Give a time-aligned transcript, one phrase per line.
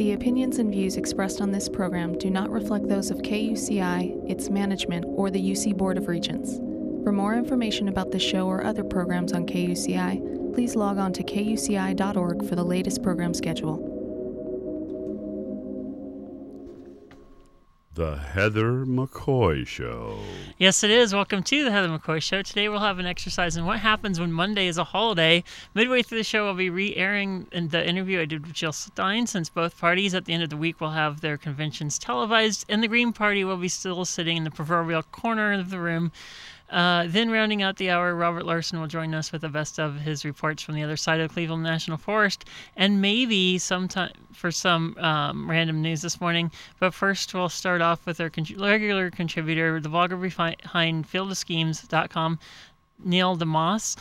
[0.00, 4.48] The opinions and views expressed on this program do not reflect those of KUCI, its
[4.48, 6.56] management, or the UC Board of Regents.
[7.04, 11.22] For more information about the show or other programs on KUCI, please log on to
[11.22, 13.89] kuci.org for the latest program schedule.
[17.92, 20.20] The Heather McCoy Show.
[20.58, 21.12] Yes, it is.
[21.12, 22.40] Welcome to the Heather McCoy Show.
[22.40, 25.42] Today we'll have an exercise in what happens when Monday is a holiday.
[25.74, 29.26] Midway through the show, I'll be re airing the interview I did with Jill Stein
[29.26, 32.80] since both parties at the end of the week will have their conventions televised, and
[32.80, 36.12] the Green Party will be still sitting in the proverbial corner of the room.
[36.70, 39.96] Uh, then, rounding out the hour, Robert Larson will join us with the best of
[39.96, 42.44] his reports from the other side of Cleveland National Forest,
[42.76, 46.50] and maybe sometime for some um, random news this morning.
[46.78, 52.38] But first, we'll start off with our con- regular contributor, the blogger behind fieldofschemes.com,
[53.02, 53.96] Neil deMause.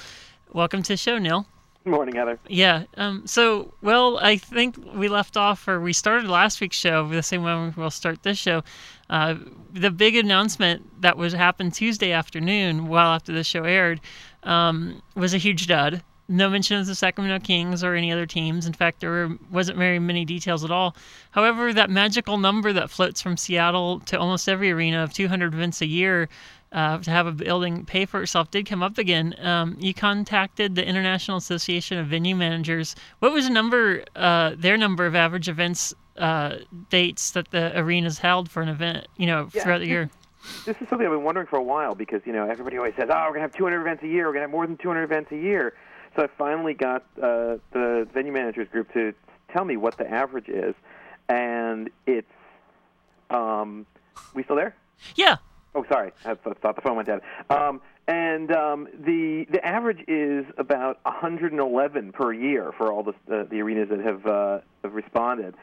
[0.54, 1.48] Welcome to the show, Neil.
[1.86, 2.40] Good morning, Heather.
[2.48, 2.84] Yeah.
[2.98, 7.24] Um, so, well, I think we left off, or we started last week's show the
[7.24, 8.64] same way we'll start this show.
[9.10, 9.36] Uh,
[9.72, 14.02] the big announcement that was happened Tuesday afternoon, well after the show aired,
[14.44, 16.04] um, was a huge dud.
[16.28, 18.68] No mention of the Sacramento Kings or any other teams.
[18.68, 20.96] In fact, there wasn't very many details at all.
[21.32, 25.82] However, that magical number that floats from Seattle to almost every arena of 200 events
[25.82, 26.30] a year
[26.72, 29.36] uh, to have a building pay for itself did come up again.
[29.40, 32.96] Um, you contacted the International Association of Venue Managers.
[33.20, 36.58] What was the number, uh, their number of average events uh,
[36.90, 40.10] dates that the arenas held for an event, you know, Yeah, throughout the year?
[40.66, 43.10] This is something I've been wondering for a while because you know everybody always says,
[43.10, 44.28] "Oh, we're gonna have 200 events a year.
[44.28, 45.74] We're gonna have more than 200 events a year."
[46.16, 49.14] So I finally got uh, the venue managers group to
[49.52, 50.76] tell me what the average is,
[51.28, 52.32] and it's
[53.30, 53.86] um,
[54.34, 54.76] we still there?
[55.16, 55.38] Yeah.
[55.76, 57.22] Oh, sorry, I thought the phone went dead.
[57.50, 63.48] Um, and um, the the average is about 111 per year for all the the,
[63.50, 65.56] the arenas that have uh, have responded.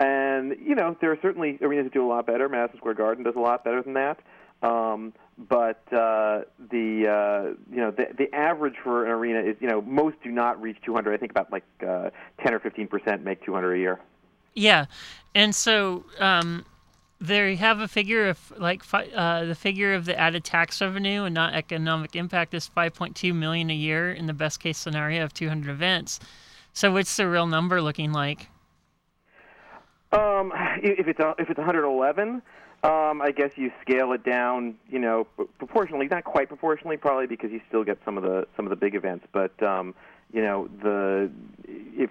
[0.00, 2.48] And you know, there are certainly arenas that do a lot better.
[2.48, 4.18] Madison Square Garden does a lot better than that.
[4.62, 9.68] Um, but uh, the uh, you know the the average for an arena is you
[9.68, 11.14] know most do not reach 200.
[11.14, 12.10] I think about like uh,
[12.42, 14.00] 10 or 15 percent make 200 a year.
[14.54, 14.86] Yeah,
[15.34, 16.64] and so um,
[17.22, 21.32] they have a figure of like uh, the figure of the added tax revenue and
[21.32, 25.70] not economic impact is 5.2 million a year in the best case scenario of 200
[25.70, 26.18] events.
[26.72, 28.48] So what's the real number looking like?
[30.10, 30.52] Um,
[30.82, 32.42] if it's if it's 111,
[32.82, 35.26] um, I guess you scale it down, you know,
[35.58, 38.76] proportionally, not quite proportionally, probably because you still get some of the some of the
[38.76, 39.26] big events.
[39.32, 39.94] But um,
[40.32, 41.30] you know, the
[41.64, 42.10] if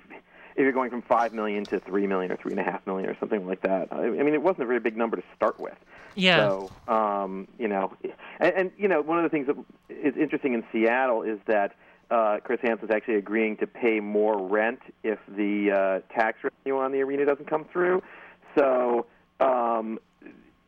[0.55, 3.09] if you're going from five million to three million or three and a half million
[3.09, 5.77] or something like that, I, mean, it wasn't a very big number to start with.
[6.15, 6.37] Yeah.
[6.37, 7.93] So, um, you know,
[8.39, 9.55] and, and you know, one of the things that
[9.89, 11.75] is interesting in Seattle is that
[12.09, 16.91] uh, Chris Hansen's actually agreeing to pay more rent if the uh, tax revenue on
[16.91, 18.03] the arena doesn't come through.
[18.55, 19.05] So,
[19.39, 19.99] um,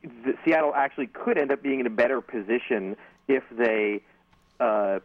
[0.02, 2.96] the, Seattle actually could end up being in a better position
[3.28, 4.02] if they
[4.60, 5.00] uh,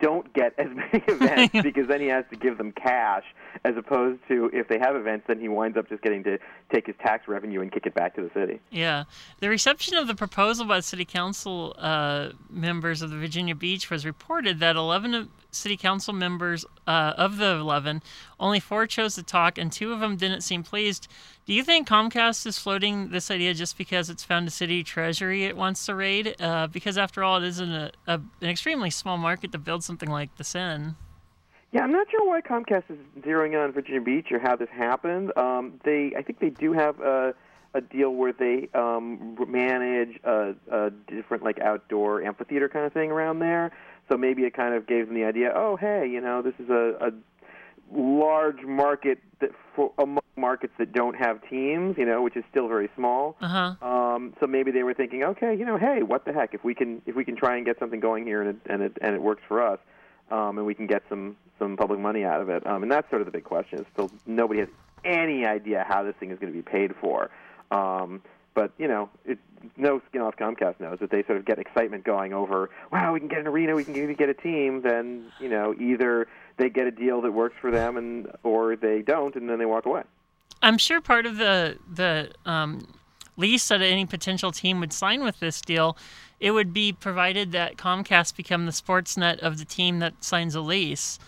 [0.00, 3.24] don't get as many events because then he has to give them cash
[3.64, 6.38] as opposed to if they have events then he winds up just getting to
[6.72, 8.60] take his tax revenue and kick it back to the city.
[8.70, 9.04] Yeah,
[9.40, 13.90] the reception of the proposal by the city council uh, members of the Virginia Beach
[13.90, 18.02] was reported that 11 of city council members uh, of the 11,
[18.40, 21.08] only four chose to talk, and two of them didn't seem pleased.
[21.46, 25.44] Do you think Comcast is floating this idea just because it's found a city treasury
[25.44, 26.36] it wants to raid?
[26.40, 30.10] Uh, because after all, it is a, a, an extremely small market to build something
[30.10, 30.96] like the Sen.
[31.72, 34.68] Yeah, I'm not sure why Comcast is zeroing in on Virginia Beach or how this
[34.70, 35.32] happened.
[35.36, 37.34] Um, they, I think they do have a,
[37.74, 43.10] a deal where they um, manage a, a different like outdoor amphitheater kind of thing
[43.10, 43.72] around there.
[44.08, 45.52] So maybe it kind of gave them the idea.
[45.54, 47.12] Oh, hey, you know, this is a, a
[47.96, 52.68] large market that for among markets that don't have teams, you know, which is still
[52.68, 53.36] very small.
[53.40, 53.86] Uh huh.
[53.86, 56.54] Um, so maybe they were thinking, okay, you know, hey, what the heck?
[56.54, 58.82] If we can, if we can try and get something going here, and it and
[58.82, 59.78] it and it works for us,
[60.30, 63.08] um, and we can get some some public money out of it, um, and that's
[63.10, 63.84] sort of the big question.
[63.92, 64.68] Still nobody has
[65.04, 67.30] any idea how this thing is going to be paid for.
[67.70, 68.22] Um,
[68.54, 69.08] but you know,
[69.76, 73.20] no skin off Comcast knows that they sort of get excitement going over, wow, we
[73.20, 74.82] can get an arena, we can get a team.
[74.82, 79.02] Then you know, either they get a deal that works for them, and or they
[79.02, 80.02] don't, and then they walk away.
[80.62, 82.94] I'm sure part of the the um,
[83.36, 85.96] lease that any potential team would sign with this deal,
[86.40, 90.54] it would be provided that Comcast become the sports net of the team that signs
[90.54, 91.18] a lease.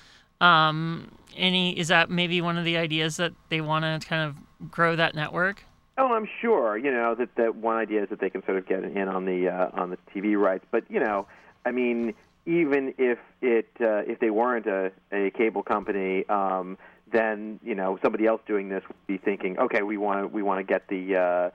[0.40, 4.70] Um, any is that maybe one of the ideas that they want to kind of
[4.70, 5.64] grow that network?
[5.96, 6.76] Oh, I'm sure.
[6.76, 9.24] You know that that one idea is that they can sort of get in on
[9.24, 11.26] the uh, on the TV rights, but you know,
[11.64, 12.14] I mean,
[12.46, 16.76] even if it uh, if they weren't a, a cable company, um,
[17.12, 20.42] then you know somebody else doing this would be thinking, okay, we want to we
[20.42, 21.50] want to get the uh,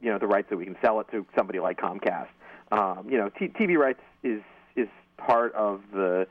[0.00, 2.28] you know the rights that we can sell it to somebody like Comcast.
[2.72, 4.40] Um, you know, t- TV rights is
[4.76, 4.88] is
[5.18, 6.26] part of the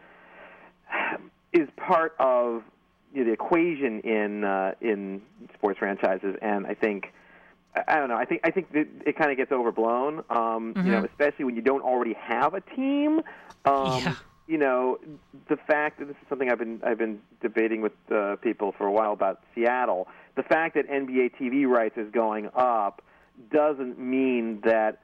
[1.54, 2.64] is part of
[3.14, 5.22] you know, the equation in uh, in
[5.54, 7.14] sports franchises, and I think
[7.88, 8.18] I don't know.
[8.18, 10.20] I think I think it, it kind of gets overblown.
[10.30, 10.86] Um, Mm-hmm.
[10.86, 13.22] You know, especially when you don't already have a team.
[13.66, 14.16] Um, Yeah.
[14.46, 15.00] You know,
[15.48, 18.86] the fact that this is something I've been I've been debating with uh, people for
[18.86, 20.08] a while about Seattle.
[20.36, 23.02] The fact that NBA TV rights is going up
[23.52, 25.00] doesn't mean that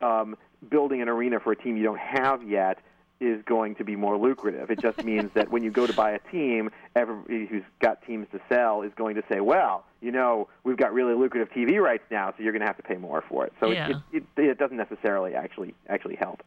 [0.00, 0.36] um,
[0.70, 2.78] building an arena for a team you don't have yet
[3.20, 4.70] is going to be more lucrative.
[4.70, 8.28] It just means that when you go to buy a team, everybody who's got teams
[8.32, 12.04] to sell is going to say, "Well, you know, we've got really lucrative TV rights
[12.10, 13.88] now, so you're going to have to pay more for it." So Yeah.
[13.88, 16.42] it, it, it, it doesn't necessarily actually actually help.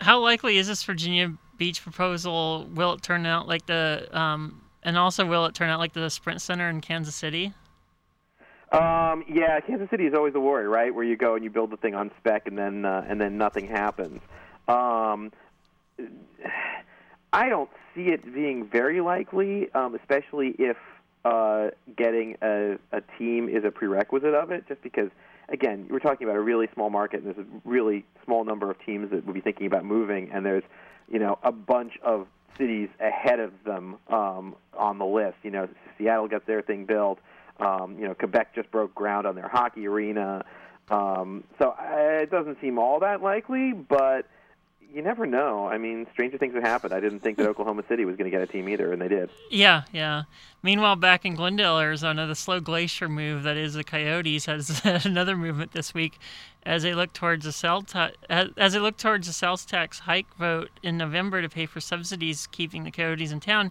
[0.00, 2.68] How likely is this Virginia Beach proposal?
[2.74, 6.10] Will it turn out like the um, and also will it turn out like the
[6.10, 7.54] Sprint Center in Kansas City?
[8.70, 10.94] Um, yeah, Kansas City is always a worry, right?
[10.94, 13.38] Where you go and you build the thing on spec, and then uh, and then
[13.38, 14.20] nothing happens.
[14.68, 15.32] Um,
[17.32, 20.76] I don't see it being very likely, um, especially if
[21.24, 24.66] uh, getting a, a team is a prerequisite of it.
[24.68, 25.10] Just because,
[25.48, 28.84] again, we're talking about a really small market, and there's a really small number of
[28.84, 30.64] teams that would be thinking about moving, and there's
[31.10, 32.26] you know a bunch of
[32.56, 35.36] cities ahead of them um, on the list.
[35.42, 37.18] You know, Seattle got their thing built.
[37.60, 40.44] Um, you know, Quebec just broke ground on their hockey arena.
[40.90, 44.26] Um, so uh, it doesn't seem all that likely, but
[44.92, 45.66] you never know.
[45.66, 46.94] I mean, stranger things have happened.
[46.94, 49.08] I didn't think that Oklahoma City was going to get a team either, and they
[49.08, 49.30] did.
[49.50, 50.24] Yeah, yeah.
[50.62, 55.06] Meanwhile, back in Glendale, Arizona, the slow glacier move that is the Coyotes has had
[55.06, 56.18] another movement this week
[56.64, 60.00] as they look towards a sales ta- as as they look towards a sales tax
[60.00, 63.70] hike vote in November to pay for subsidies keeping the Coyotes in town.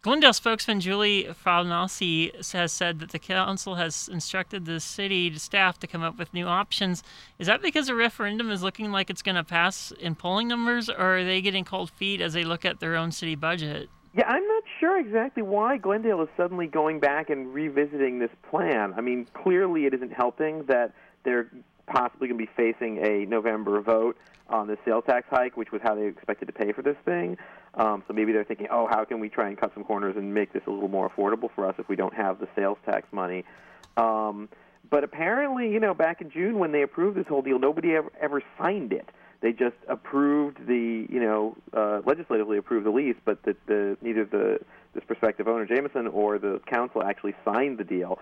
[0.00, 5.88] Glendale spokesman Julie Frisoni has said that the council has instructed the city staff to
[5.88, 7.02] come up with new options.
[7.40, 10.88] Is that because the referendum is looking like it's going to pass in polling numbers,
[10.88, 13.88] or are they getting cold feet as they look at their own city budget?
[14.14, 18.94] Yeah, I'm not sure exactly why Glendale is suddenly going back and revisiting this plan.
[18.96, 20.92] I mean, clearly it isn't helping that
[21.24, 21.50] they're
[21.88, 24.16] possibly going to be facing a November vote
[24.48, 27.36] on the sales tax hike, which was how they expected to pay for this thing.
[27.74, 30.34] Um, so maybe they're thinking, oh, how can we try and cut some corners and
[30.34, 33.06] make this a little more affordable for us if we don't have the sales tax
[33.12, 33.44] money?
[33.96, 34.48] Um,
[34.90, 38.10] but apparently, you know, back in June when they approved this whole deal, nobody ever,
[38.20, 39.08] ever signed it.
[39.40, 44.24] They just approved the, you know, uh, legislatively approved the lease, but the, the neither
[44.24, 44.58] the
[44.94, 48.18] this prospective owner Jamison or the council actually signed the deal.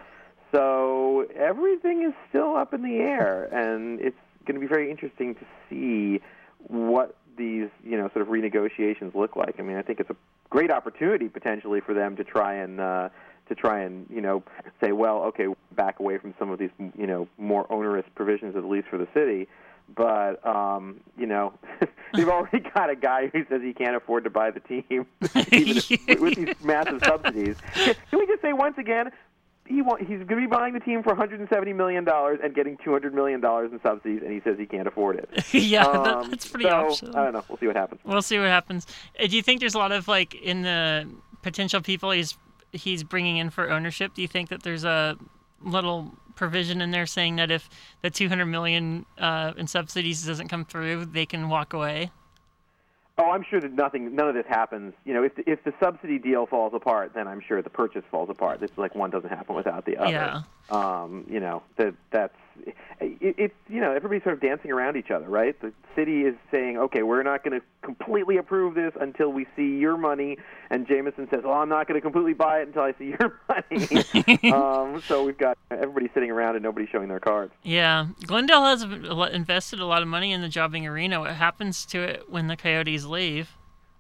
[0.53, 5.35] So everything is still up in the air, and it's going to be very interesting
[5.37, 6.21] to see
[6.59, 9.57] what these, you know, sort of renegotiations look like.
[9.59, 10.17] I mean, I think it's a
[10.51, 13.09] great opportunity potentially for them to try and uh,
[13.49, 14.43] to try and you know
[14.83, 18.63] say, well, okay, back away from some of these, you know, more onerous provisions of
[18.63, 19.49] the lease for the city.
[19.95, 21.55] But um, you know,
[22.15, 24.85] they've already got a guy who says he can't afford to buy the team,
[25.53, 27.57] even if, with these massive subsidies.
[27.75, 29.11] Can can we just say once again,
[29.69, 32.77] he want, he's going to be buying the team for 170 million dollars and getting
[32.85, 35.29] 200 million dollars in subsidies, and he says he can't afford it.
[35.55, 37.17] yeah, that, Um, that's pretty so, optional.
[37.17, 37.45] I don't know.
[37.49, 38.01] We'll see what happens.
[38.05, 38.87] We'll see what happens.
[39.21, 41.09] Uh, Do you think there's a lot of like in the
[41.43, 42.37] potential people he's
[42.73, 44.15] he's bringing in for ownership?
[44.15, 45.17] Do you think that there's a
[45.63, 47.69] little provision in there saying that if
[48.03, 52.11] the 200 million uh, in subsidies doesn't come through, they can walk away?
[53.19, 54.93] Oh, I'm sure that nothing, none of this happens.
[55.05, 58.05] You know, if the, if the subsidy deal falls apart, then I'm sure the purchase
[58.11, 58.63] falls apart.
[58.63, 60.11] It's like one doesn't happen without the other.
[60.11, 60.43] Yeah.
[60.69, 62.37] Um, you know, that that's
[63.01, 65.59] it, it's you know everybody's sort of dancing around each other, right?
[65.61, 69.77] The city is saying, okay, we're not going to completely approve this until we see
[69.79, 70.39] your money,
[70.71, 73.41] and Jamison says, well, I'm not going to completely buy it until I see your
[73.49, 74.53] money.
[74.53, 77.53] um, so we've got everybody sitting around and nobody showing their cards.
[77.63, 81.21] Yeah, Glendale has invested a lot of money in the Jobing arena.
[81.21, 83.51] What happens to it when the Coyotes leave?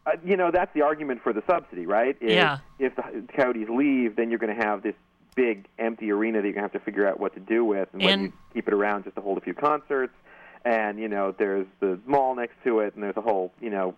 [0.06, 2.16] Uh, you know, that's the argument for the subsidy, right?
[2.20, 2.58] Is Yeah.
[2.78, 4.94] If the Coyotes leave, then you're going to have this
[5.36, 7.88] big empty arena that you're going to have to figure out what to do with,
[7.92, 10.14] and, And- you keep it around just to hold a few concerts.
[10.64, 13.94] And you know, there's the mall next to it, and there's a whole you know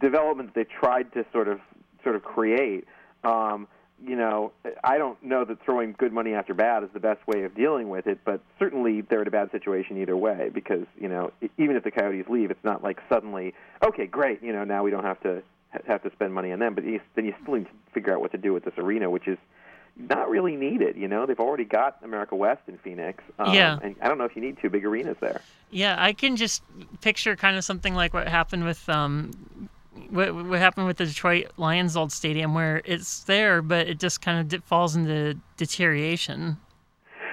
[0.00, 1.58] development that they tried to sort of
[2.04, 2.84] sort of create.
[3.24, 3.66] Um,
[4.06, 4.52] you know,
[4.84, 7.88] I don't know that throwing good money after bad is the best way of dealing
[7.88, 11.74] with it, but certainly they're in a bad situation either way because you know even
[11.74, 13.54] if the Coyotes leave, it's not like suddenly
[13.84, 15.42] okay, great, you know now we don't have to
[15.86, 18.20] have to spend money on them, but you, then you still need to figure out
[18.20, 19.38] what to do with this arena, which is
[19.98, 20.96] not really needed.
[20.96, 23.78] You know, they've already got America West in Phoenix, um, Yeah.
[23.82, 25.40] and I don't know if you need two big arenas there.
[25.70, 26.62] Yeah, I can just
[27.00, 29.32] picture kind of something like what happened with um,
[30.10, 34.20] what, what happened with the Detroit Lions old stadium, where it's there, but it just
[34.22, 36.56] kind of falls into deterioration.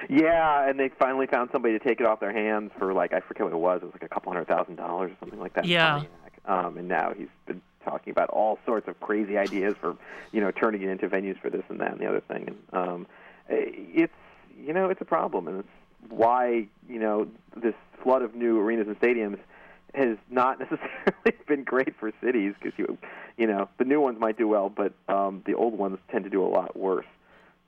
[0.08, 3.20] Yeah, and they finally found somebody to take it off their hands for like I
[3.20, 3.80] forget what it was.
[3.82, 5.64] It was like a couple hundred thousand dollars or something like that.
[5.64, 6.02] Yeah.
[6.44, 9.96] Um, and now he's been talking about all sorts of crazy ideas for
[10.32, 12.48] you know turning it into venues for this and that and the other thing.
[12.72, 13.06] And um,
[13.48, 14.12] it's
[14.58, 15.68] you know it's a problem, and it's
[16.12, 17.26] why you know
[17.56, 19.38] this flood of new arenas and stadiums
[19.94, 22.98] has not necessarily been great for cities because you
[23.36, 26.30] you know the new ones might do well, but um, the old ones tend to
[26.30, 27.06] do a lot worse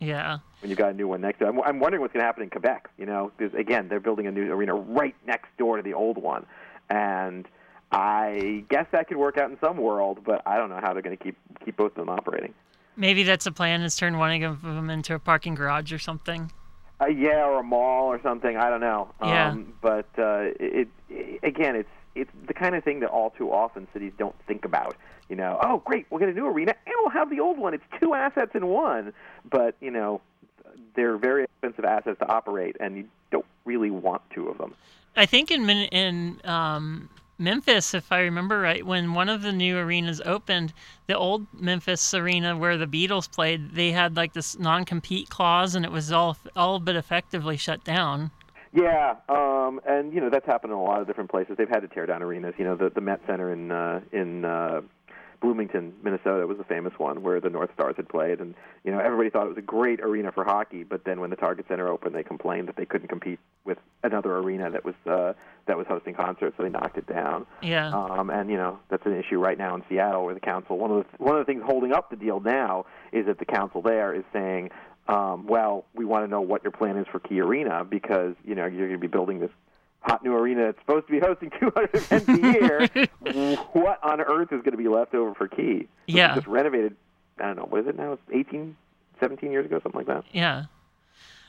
[0.00, 0.38] Yeah.
[0.60, 1.48] when you got a new one next to it.
[1.48, 2.90] I'm, I'm wondering what's going to happen in Quebec.
[2.98, 6.18] You know, because again, they're building a new arena right next door to the old
[6.18, 6.44] one,
[6.90, 7.46] and
[7.90, 11.02] I guess that could work out in some world, but I don't know how they're
[11.02, 12.54] going to keep keep both of them operating.
[12.96, 16.50] Maybe that's a plan is turn one of them into a parking garage or something.
[17.00, 18.56] Uh, yeah, or a mall or something.
[18.56, 19.08] I don't know.
[19.22, 19.50] Yeah.
[19.50, 23.52] Um, but uh, it, it again, it's it's the kind of thing that all too
[23.52, 24.96] often cities don't think about.
[25.28, 27.72] You know, oh great, we'll get a new arena and we'll have the old one.
[27.74, 29.12] It's two assets in one.
[29.48, 30.20] But you know,
[30.94, 34.74] they're very expensive assets to operate, and you don't really want two of them.
[35.16, 39.52] I think in Min- in um, Memphis, if I remember right, when one of the
[39.52, 40.72] new arenas opened,
[41.06, 45.84] the old Memphis arena where the Beatles played, they had like this non-compete clause, and
[45.84, 48.32] it was all all but effectively shut down.
[48.72, 51.56] Yeah, um, and you know that's happened in a lot of different places.
[51.56, 52.54] They've had to tear down arenas.
[52.58, 54.80] You know, the the Met Center in uh, in uh,
[55.40, 58.54] Bloomington, Minnesota, was a famous one where the North Stars had played, and
[58.84, 60.82] you know everybody thought it was a great arena for hockey.
[60.82, 64.36] But then when the Target Center opened, they complained that they couldn't compete with another
[64.38, 65.34] arena that was uh,
[65.66, 67.46] that was hosting concerts, so they knocked it down.
[67.62, 67.94] Yeah.
[67.94, 70.90] Um, and you know that's an issue right now in Seattle, where the council one
[70.90, 73.80] of the one of the things holding up the deal now is that the council
[73.80, 74.70] there is saying,
[75.06, 78.54] um, well, we want to know what your plan is for Key Arena because you
[78.54, 79.50] know you're going to be building this
[80.08, 83.56] hot new arena that's supposed to be hosting 200 events a year.
[83.72, 85.88] what on earth is going to be left over for Key?
[86.06, 86.34] Yeah.
[86.34, 86.96] just renovated.
[87.38, 87.66] I don't know.
[87.68, 88.14] What is it now?
[88.14, 88.76] It's 18,
[89.20, 90.24] 17 years ago, something like that.
[90.32, 90.64] Yeah.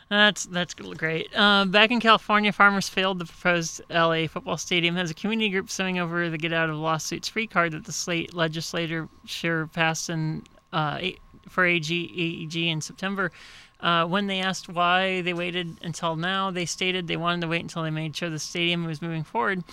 [0.09, 1.29] That's that's great.
[1.35, 5.69] Uh, back in California, Farmers Field the proposed LA football stadium as a community group
[5.69, 10.09] suing over the get out of lawsuits free card that the state legislature sure passed
[10.09, 10.99] in uh,
[11.47, 13.31] for AG, AEG in September.
[13.79, 17.61] Uh, when they asked why they waited until now, they stated they wanted to wait
[17.61, 19.63] until they made sure the stadium was moving forward.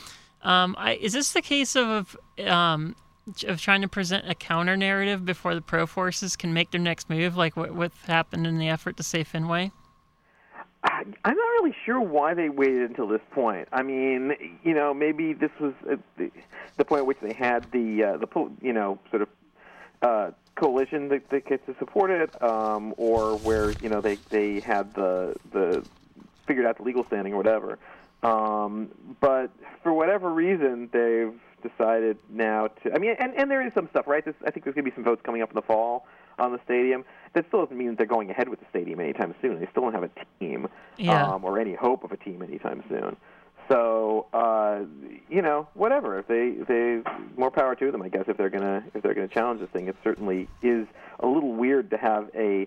[0.43, 2.95] Um, I, is this the case of um,
[3.49, 7.11] of trying to present a counter narrative before the pro forces can make their next
[7.11, 9.73] move, like what what happened in the effort to save Fenway?
[10.85, 13.67] I'm not really sure why they waited until this point.
[13.73, 16.31] I mean, you know, maybe this was uh, the,
[16.77, 19.29] the point at which they had the uh, the you know sort of
[20.03, 24.61] uh, coalition that, that gets to support it, um, or where you know they they
[24.61, 25.85] had the the
[26.47, 27.79] figured out the legal standing or whatever.
[28.23, 28.89] Um,
[29.21, 29.51] but
[29.83, 32.93] for whatever reason, they've decided now to.
[32.95, 34.25] I mean, and, and there is some stuff, right?
[34.25, 36.07] This, I think there's going to be some votes coming up in the fall
[36.39, 37.05] on the stadium.
[37.35, 39.61] That still doesn't mean that they're going ahead with the stadium anytime soon.
[39.61, 40.11] They still don't have a
[40.41, 41.35] team Yeah.
[41.35, 43.17] um, or any hope of a team anytime soon.
[43.69, 44.81] So uh,
[45.29, 46.19] you know, whatever.
[46.19, 47.03] If they if they
[47.37, 48.25] more power to them, I guess.
[48.29, 50.87] If they're gonna if they're gonna challenge this thing, it certainly is
[51.21, 52.67] a little weird to have a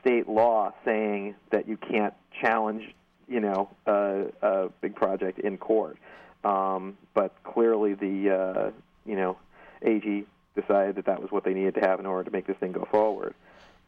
[0.00, 2.94] state law saying that you can't challenge
[3.28, 5.98] you know a, a big project in court.
[6.44, 8.70] Um, but clearly, the uh,
[9.04, 9.36] you know
[9.82, 10.24] AG
[10.54, 12.72] decided that that was what they needed to have in order to make this thing
[12.72, 13.34] go forward.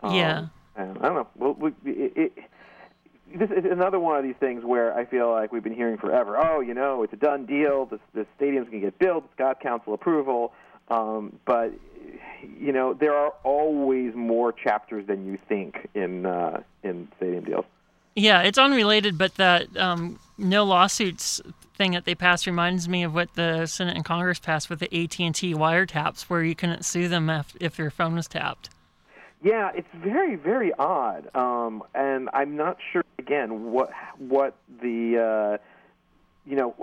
[0.02, 0.46] Um, Yeah.
[0.76, 1.28] And I don't know.
[1.36, 2.38] Well, we, it, it,
[3.38, 6.36] this is another one of these things where I feel like we've been hearing forever.
[6.36, 7.86] Oh, you know, it's a done deal.
[7.86, 9.24] The, the stadium's going to get built.
[9.24, 10.52] It's got council approval.
[10.88, 11.72] Um, but
[12.58, 17.64] you know, there are always more chapters than you think in uh, in stadium deals.
[18.14, 21.40] Yeah, it's unrelated, but that um, no lawsuits
[21.76, 25.02] thing that they passed reminds me of what the Senate and Congress passed with the
[25.02, 28.70] AT and T wiretaps, where you couldn't sue them if, if your phone was tapped.
[29.44, 35.58] Yeah, it's very, very odd, um, and I'm not sure again what what the uh,
[36.46, 36.74] you know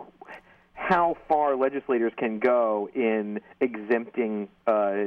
[0.75, 5.05] how far legislators can go in exempting uh,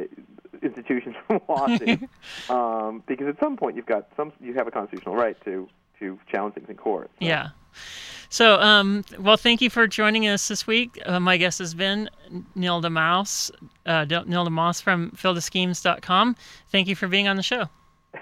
[0.63, 2.03] institutions from lawsuits,
[2.51, 5.69] um, because at some point you've got some you have a constitutional right to
[6.01, 7.09] to challenge things in court.
[7.21, 7.51] So- Yeah.
[8.35, 11.01] So, um, well, thank you for joining us this week.
[11.07, 12.11] Uh, my guest has been
[12.57, 13.53] Neil DeMouse,
[13.87, 16.35] uh, Neil deMause from FieldofSchemes.com.
[16.69, 17.69] Thank you for being on the show.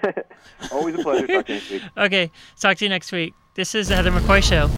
[0.71, 1.81] Always a pleasure talking to you.
[1.97, 2.29] Okay,
[2.61, 3.33] talk to you next week.
[3.55, 4.69] This is the Heather McCoy Show.